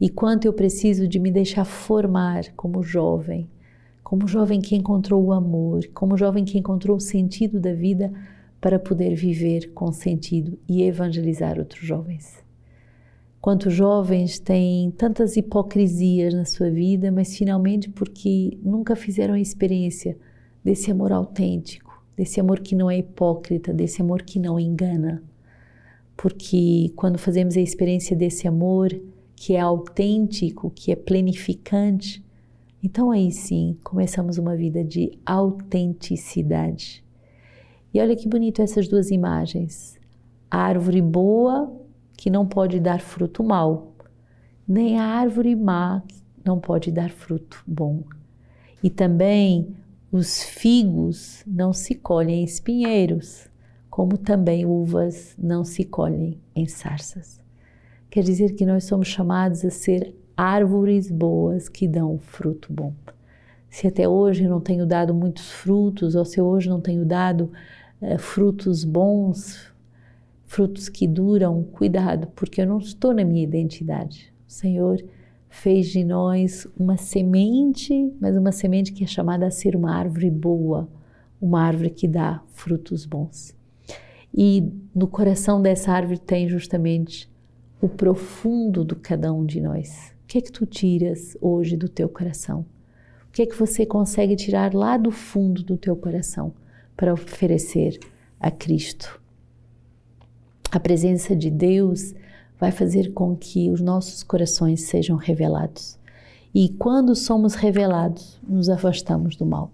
E 0.02 0.08
quanto 0.08 0.46
eu 0.46 0.52
preciso 0.52 1.06
de 1.06 1.20
me 1.20 1.30
deixar 1.30 1.64
formar 1.64 2.52
como 2.56 2.82
jovem, 2.82 3.48
como 4.02 4.26
jovem 4.26 4.60
que 4.60 4.74
encontrou 4.74 5.22
o 5.22 5.32
amor, 5.32 5.86
como 5.94 6.16
jovem 6.16 6.44
que 6.44 6.58
encontrou 6.58 6.96
o 6.96 7.00
sentido 7.00 7.60
da 7.60 7.72
vida 7.72 8.12
para 8.60 8.80
poder 8.80 9.14
viver 9.14 9.70
com 9.72 9.92
sentido 9.92 10.58
e 10.68 10.82
evangelizar 10.82 11.56
outros 11.56 11.86
jovens. 11.86 12.42
Quantos 13.40 13.72
jovens 13.72 14.40
têm 14.40 14.90
tantas 14.90 15.36
hipocrisias 15.36 16.34
na 16.34 16.46
sua 16.46 16.68
vida, 16.68 17.12
mas 17.12 17.36
finalmente 17.36 17.88
porque 17.88 18.58
nunca 18.60 18.96
fizeram 18.96 19.34
a 19.34 19.40
experiência 19.40 20.18
desse 20.64 20.90
amor 20.90 21.12
autêntico, 21.12 22.04
desse 22.16 22.40
amor 22.40 22.58
que 22.58 22.74
não 22.74 22.90
é 22.90 22.98
hipócrita, 22.98 23.72
desse 23.72 24.02
amor 24.02 24.22
que 24.22 24.40
não 24.40 24.58
engana. 24.58 25.22
Porque 26.16 26.92
quando 26.96 27.18
fazemos 27.18 27.56
a 27.56 27.60
experiência 27.60 28.16
desse 28.16 28.48
amor 28.48 28.90
que 29.42 29.54
é 29.54 29.60
autêntico, 29.60 30.70
que 30.70 30.92
é 30.92 30.94
plenificante, 30.94 32.24
então 32.80 33.10
aí 33.10 33.32
sim 33.32 33.76
começamos 33.82 34.38
uma 34.38 34.54
vida 34.54 34.84
de 34.84 35.18
autenticidade. 35.26 37.04
E 37.92 38.00
olha 38.00 38.14
que 38.14 38.28
bonito 38.28 38.62
essas 38.62 38.86
duas 38.86 39.10
imagens. 39.10 39.98
A 40.48 40.58
árvore 40.58 41.02
boa 41.02 41.76
que 42.16 42.30
não 42.30 42.46
pode 42.46 42.78
dar 42.78 43.00
fruto 43.00 43.42
mau, 43.42 43.94
nem 44.66 44.96
a 45.00 45.06
árvore 45.06 45.56
má 45.56 46.04
que 46.06 46.22
não 46.44 46.60
pode 46.60 46.92
dar 46.92 47.10
fruto 47.10 47.64
bom. 47.66 48.04
E 48.80 48.88
também 48.88 49.74
os 50.12 50.40
figos 50.40 51.42
não 51.44 51.72
se 51.72 51.96
colhem 51.96 52.42
em 52.42 52.44
espinheiros, 52.44 53.50
como 53.90 54.16
também 54.16 54.64
uvas 54.64 55.34
não 55.36 55.64
se 55.64 55.84
colhem 55.84 56.38
em 56.54 56.68
sarças. 56.68 57.41
Quer 58.12 58.24
dizer 58.24 58.52
que 58.52 58.66
nós 58.66 58.84
somos 58.84 59.08
chamados 59.08 59.64
a 59.64 59.70
ser 59.70 60.14
árvores 60.36 61.10
boas 61.10 61.66
que 61.66 61.88
dão 61.88 62.18
fruto 62.18 62.70
bom. 62.70 62.92
Se 63.70 63.86
até 63.86 64.06
hoje 64.06 64.46
não 64.46 64.60
tenho 64.60 64.84
dado 64.84 65.14
muitos 65.14 65.50
frutos, 65.50 66.14
ou 66.14 66.22
se 66.22 66.38
hoje 66.38 66.68
não 66.68 66.78
tenho 66.78 67.06
dado 67.06 67.50
é, 68.02 68.18
frutos 68.18 68.84
bons, 68.84 69.72
frutos 70.44 70.90
que 70.90 71.08
duram, 71.08 71.62
cuidado, 71.62 72.26
porque 72.36 72.60
eu 72.60 72.66
não 72.66 72.76
estou 72.76 73.14
na 73.14 73.24
minha 73.24 73.42
identidade. 73.42 74.30
O 74.46 74.52
Senhor 74.52 75.02
fez 75.48 75.86
de 75.86 76.04
nós 76.04 76.66
uma 76.78 76.98
semente, 76.98 78.12
mas 78.20 78.36
uma 78.36 78.52
semente 78.52 78.92
que 78.92 79.04
é 79.04 79.06
chamada 79.06 79.46
a 79.46 79.50
ser 79.50 79.74
uma 79.74 79.96
árvore 79.96 80.30
boa, 80.30 80.86
uma 81.40 81.62
árvore 81.62 81.88
que 81.88 82.06
dá 82.06 82.42
frutos 82.48 83.06
bons. 83.06 83.56
E 84.34 84.70
no 84.94 85.06
coração 85.06 85.62
dessa 85.62 85.92
árvore 85.92 86.18
tem 86.18 86.46
justamente 86.46 87.31
o 87.82 87.88
profundo 87.88 88.84
do 88.84 88.94
cada 88.94 89.32
um 89.32 89.44
de 89.44 89.60
nós. 89.60 90.14
O 90.22 90.26
que 90.28 90.38
é 90.38 90.40
que 90.40 90.52
tu 90.52 90.64
tiras 90.64 91.36
hoje 91.40 91.76
do 91.76 91.88
teu 91.88 92.08
coração? 92.08 92.60
O 93.28 93.32
que 93.32 93.42
é 93.42 93.46
que 93.46 93.58
você 93.58 93.84
consegue 93.84 94.36
tirar 94.36 94.72
lá 94.72 94.96
do 94.96 95.10
fundo 95.10 95.64
do 95.64 95.76
teu 95.76 95.96
coração 95.96 96.54
para 96.96 97.12
oferecer 97.12 97.98
a 98.38 98.52
Cristo? 98.52 99.20
A 100.70 100.78
presença 100.78 101.34
de 101.34 101.50
Deus 101.50 102.14
vai 102.56 102.70
fazer 102.70 103.12
com 103.12 103.34
que 103.36 103.68
os 103.68 103.80
nossos 103.80 104.22
corações 104.22 104.82
sejam 104.82 105.16
revelados. 105.16 105.98
E 106.54 106.68
quando 106.68 107.16
somos 107.16 107.54
revelados, 107.54 108.40
nos 108.46 108.68
afastamos 108.68 109.34
do 109.34 109.44
mal. 109.44 109.72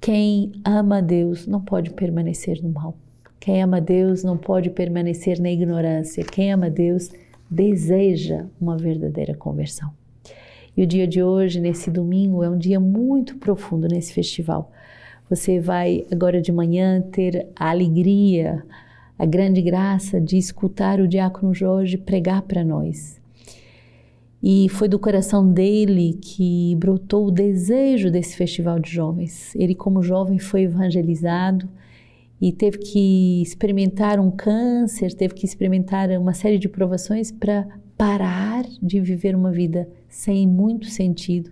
Quem 0.00 0.52
ama 0.64 1.02
Deus 1.02 1.46
não 1.46 1.60
pode 1.60 1.90
permanecer 1.90 2.62
no 2.62 2.70
mal. 2.70 2.96
Quem 3.40 3.62
ama 3.62 3.80
Deus 3.80 4.22
não 4.22 4.36
pode 4.36 4.68
permanecer 4.68 5.40
na 5.40 5.50
ignorância. 5.50 6.22
Quem 6.22 6.52
ama 6.52 6.68
Deus 6.68 7.10
deseja 7.50 8.44
uma 8.60 8.76
verdadeira 8.76 9.34
conversão. 9.34 9.90
E 10.76 10.82
o 10.82 10.86
dia 10.86 11.06
de 11.06 11.22
hoje, 11.22 11.58
nesse 11.58 11.90
domingo, 11.90 12.44
é 12.44 12.50
um 12.50 12.58
dia 12.58 12.78
muito 12.78 13.38
profundo 13.38 13.88
nesse 13.88 14.12
festival. 14.12 14.70
Você 15.30 15.58
vai 15.58 16.04
agora 16.12 16.40
de 16.40 16.52
manhã 16.52 17.00
ter 17.00 17.48
a 17.56 17.70
alegria, 17.70 18.62
a 19.18 19.24
grande 19.24 19.62
graça 19.62 20.20
de 20.20 20.36
escutar 20.36 21.00
o 21.00 21.08
diácono 21.08 21.54
Jorge 21.54 21.96
pregar 21.96 22.42
para 22.42 22.62
nós. 22.62 23.18
E 24.42 24.68
foi 24.68 24.86
do 24.86 24.98
coração 24.98 25.50
dele 25.50 26.18
que 26.20 26.76
brotou 26.76 27.28
o 27.28 27.30
desejo 27.30 28.10
desse 28.10 28.36
festival 28.36 28.78
de 28.78 28.90
jovens. 28.90 29.54
Ele, 29.54 29.74
como 29.74 30.02
jovem, 30.02 30.38
foi 30.38 30.62
evangelizado 30.62 31.66
e 32.40 32.52
teve 32.52 32.78
que 32.78 33.42
experimentar 33.42 34.18
um 34.18 34.30
câncer, 34.30 35.12
teve 35.12 35.34
que 35.34 35.44
experimentar 35.44 36.08
uma 36.10 36.32
série 36.32 36.58
de 36.58 36.68
provações 36.68 37.30
para 37.30 37.66
parar 37.96 38.64
de 38.82 39.00
viver 39.00 39.36
uma 39.36 39.52
vida 39.52 39.88
sem 40.08 40.46
muito 40.46 40.86
sentido 40.86 41.50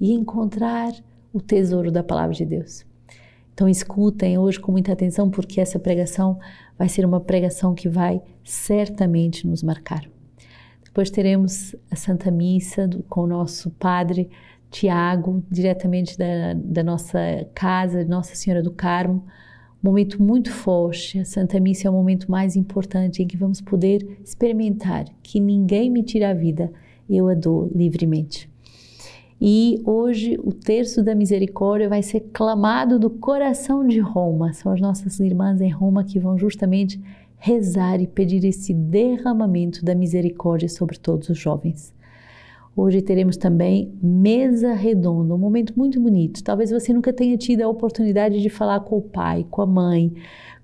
e 0.00 0.12
encontrar 0.12 0.92
o 1.32 1.40
tesouro 1.40 1.90
da 1.90 2.04
palavra 2.04 2.34
de 2.34 2.44
Deus. 2.44 2.86
Então 3.52 3.68
escutem 3.68 4.38
hoje 4.38 4.60
com 4.60 4.70
muita 4.70 4.92
atenção 4.92 5.28
porque 5.28 5.60
essa 5.60 5.80
pregação 5.80 6.38
vai 6.78 6.88
ser 6.88 7.04
uma 7.04 7.20
pregação 7.20 7.74
que 7.74 7.88
vai 7.88 8.22
certamente 8.44 9.44
nos 9.44 9.64
marcar. 9.64 10.08
Depois 10.84 11.10
teremos 11.10 11.74
a 11.90 11.96
Santa 11.96 12.30
Missa 12.30 12.86
do, 12.86 13.02
com 13.02 13.22
o 13.22 13.26
nosso 13.26 13.70
Padre 13.72 14.30
Tiago, 14.70 15.42
diretamente 15.50 16.16
da, 16.16 16.54
da 16.54 16.84
nossa 16.84 17.18
casa, 17.54 18.04
Nossa 18.04 18.36
Senhora 18.36 18.62
do 18.62 18.70
Carmo. 18.70 19.26
Momento 19.82 20.20
muito 20.22 20.50
forte. 20.50 21.20
A 21.20 21.24
Santa 21.24 21.60
Missa 21.60 21.86
é 21.86 21.90
o 21.90 21.94
momento 21.94 22.30
mais 22.30 22.56
importante 22.56 23.22
em 23.22 23.26
que 23.26 23.36
vamos 23.36 23.60
poder 23.60 24.18
experimentar 24.24 25.04
que 25.22 25.38
ninguém 25.38 25.88
me 25.90 26.02
tira 26.02 26.30
a 26.30 26.34
vida, 26.34 26.72
eu 27.08 27.28
a 27.28 27.34
dou 27.34 27.70
livremente. 27.74 28.50
E 29.40 29.80
hoje 29.84 30.36
o 30.42 30.52
terço 30.52 31.00
da 31.00 31.14
misericórdia 31.14 31.88
vai 31.88 32.02
ser 32.02 32.20
clamado 32.32 32.98
do 32.98 33.08
coração 33.08 33.86
de 33.86 34.00
Roma. 34.00 34.52
São 34.52 34.72
as 34.72 34.80
nossas 34.80 35.20
irmãs 35.20 35.60
em 35.60 35.70
Roma 35.70 36.02
que 36.02 36.18
vão 36.18 36.36
justamente 36.36 37.00
rezar 37.36 38.00
e 38.00 38.06
pedir 38.08 38.44
esse 38.44 38.74
derramamento 38.74 39.84
da 39.84 39.94
misericórdia 39.94 40.68
sobre 40.68 40.98
todos 40.98 41.28
os 41.28 41.38
jovens. 41.38 41.94
Hoje 42.80 43.02
teremos 43.02 43.36
também 43.36 43.92
mesa 44.00 44.72
redonda, 44.72 45.34
um 45.34 45.38
momento 45.38 45.74
muito 45.76 46.00
bonito. 46.00 46.44
Talvez 46.44 46.70
você 46.70 46.92
nunca 46.92 47.12
tenha 47.12 47.36
tido 47.36 47.62
a 47.62 47.68
oportunidade 47.68 48.40
de 48.40 48.48
falar 48.48 48.78
com 48.80 48.98
o 48.98 49.02
pai, 49.02 49.44
com 49.50 49.62
a 49.62 49.66
mãe, 49.66 50.14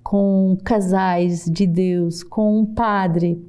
com 0.01 0.57
casais 0.63 1.45
de 1.51 1.67
Deus, 1.67 2.23
com 2.23 2.61
um 2.61 2.65
padre 2.65 3.43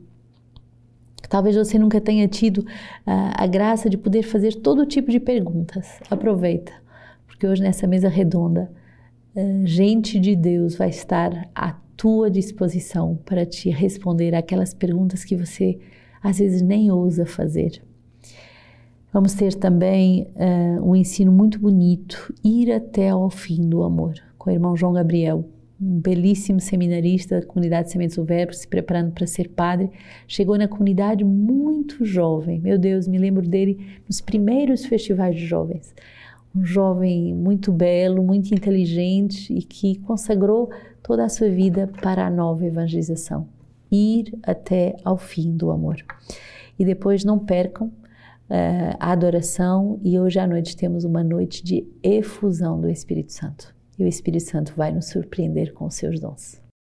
Talvez 1.30 1.56
você 1.56 1.78
nunca 1.78 2.00
tenha 2.00 2.28
tido 2.28 2.60
uh, 2.60 2.66
a 3.34 3.48
graça 3.48 3.90
de 3.90 3.98
poder 3.98 4.24
fazer 4.24 4.56
todo 4.56 4.86
tipo 4.86 5.12
de 5.12 5.20
perguntas. 5.20 6.00
Aproveita, 6.10 6.72
porque 7.28 7.48
hoje 7.48 7.62
nessa 7.62 7.88
mesa 7.88 8.08
redonda, 8.08 8.72
uh, 9.36 9.66
gente 9.66 10.20
de 10.20 10.36
Deus 10.36 10.76
vai 10.76 10.90
estar 10.90 11.50
à 11.54 11.74
tua 11.98 12.30
disposição 12.30 13.18
para 13.26 13.46
te 13.46 13.70
responder 13.70 14.36
aquelas 14.36 14.74
perguntas 14.74 15.24
que 15.24 15.36
você 15.36 15.80
às 16.22 16.40
vezes 16.40 16.62
nem 16.62 16.92
ousa 16.92 17.26
fazer. 17.26 17.82
Vamos 19.16 19.34
ter 19.34 19.54
também 19.54 20.28
uh, 20.36 20.84
um 20.86 20.94
ensino 20.94 21.32
muito 21.32 21.58
bonito, 21.58 22.36
ir 22.44 22.70
até 22.70 23.12
ao 23.12 23.30
fim 23.30 23.62
do 23.62 23.82
amor, 23.82 24.14
com 24.38 24.50
o 24.50 24.54
irmão 24.54 24.76
João 24.76 24.92
Gabriel 24.92 25.46
um 25.82 26.02
belíssimo 26.02 26.60
seminarista 26.60 27.40
da 27.40 27.46
comunidade 27.46 27.90
Sementes 27.90 28.18
do 28.18 28.26
Verbo, 28.26 28.52
se 28.52 28.68
preparando 28.68 29.14
para 29.14 29.26
ser 29.26 29.48
padre, 29.48 29.90
chegou 30.28 30.58
na 30.58 30.68
comunidade 30.68 31.24
muito 31.24 32.04
jovem. 32.04 32.60
Meu 32.60 32.78
Deus, 32.78 33.08
me 33.08 33.18
lembro 33.18 33.48
dele 33.48 34.02
nos 34.06 34.20
primeiros 34.20 34.86
festivais 34.86 35.34
de 35.38 35.46
jovens. 35.46 35.96
Um 36.54 36.66
jovem 36.66 37.34
muito 37.34 37.72
belo, 37.72 38.22
muito 38.22 38.54
inteligente 38.54 39.54
e 39.54 39.62
que 39.62 39.98
consagrou 40.00 40.70
toda 41.02 41.24
a 41.24 41.30
sua 41.30 41.48
vida 41.48 41.90
para 42.02 42.28
a 42.28 42.30
nova 42.30 42.66
evangelização. 42.66 43.48
Ir 43.90 44.38
até 44.44 44.98
ao 45.06 45.18
fim 45.18 45.56
do 45.56 45.72
amor. 45.72 46.04
E 46.78 46.84
depois 46.84 47.24
não 47.24 47.40
percam 47.40 47.90
uh, 48.50 48.96
a 49.00 49.12
adoração 49.12 50.00
e 50.04 50.20
hoje 50.20 50.40
à 50.40 50.48
noite 50.48 50.76
temos 50.76 51.04
uma 51.04 51.24
noite 51.24 51.64
de 51.64 51.88
efusão 52.04 52.80
do 52.80 52.90
Espírito 52.90 53.32
Santo 53.32 53.76
e 53.98 54.04
o 54.04 54.08
Espírito 54.08 54.46
Santo 54.46 54.74
vai 54.76 54.92
nos 54.92 55.08
surpreender 55.08 55.74
com 55.74 55.90
seus 55.90 56.20
dons. 56.20 56.65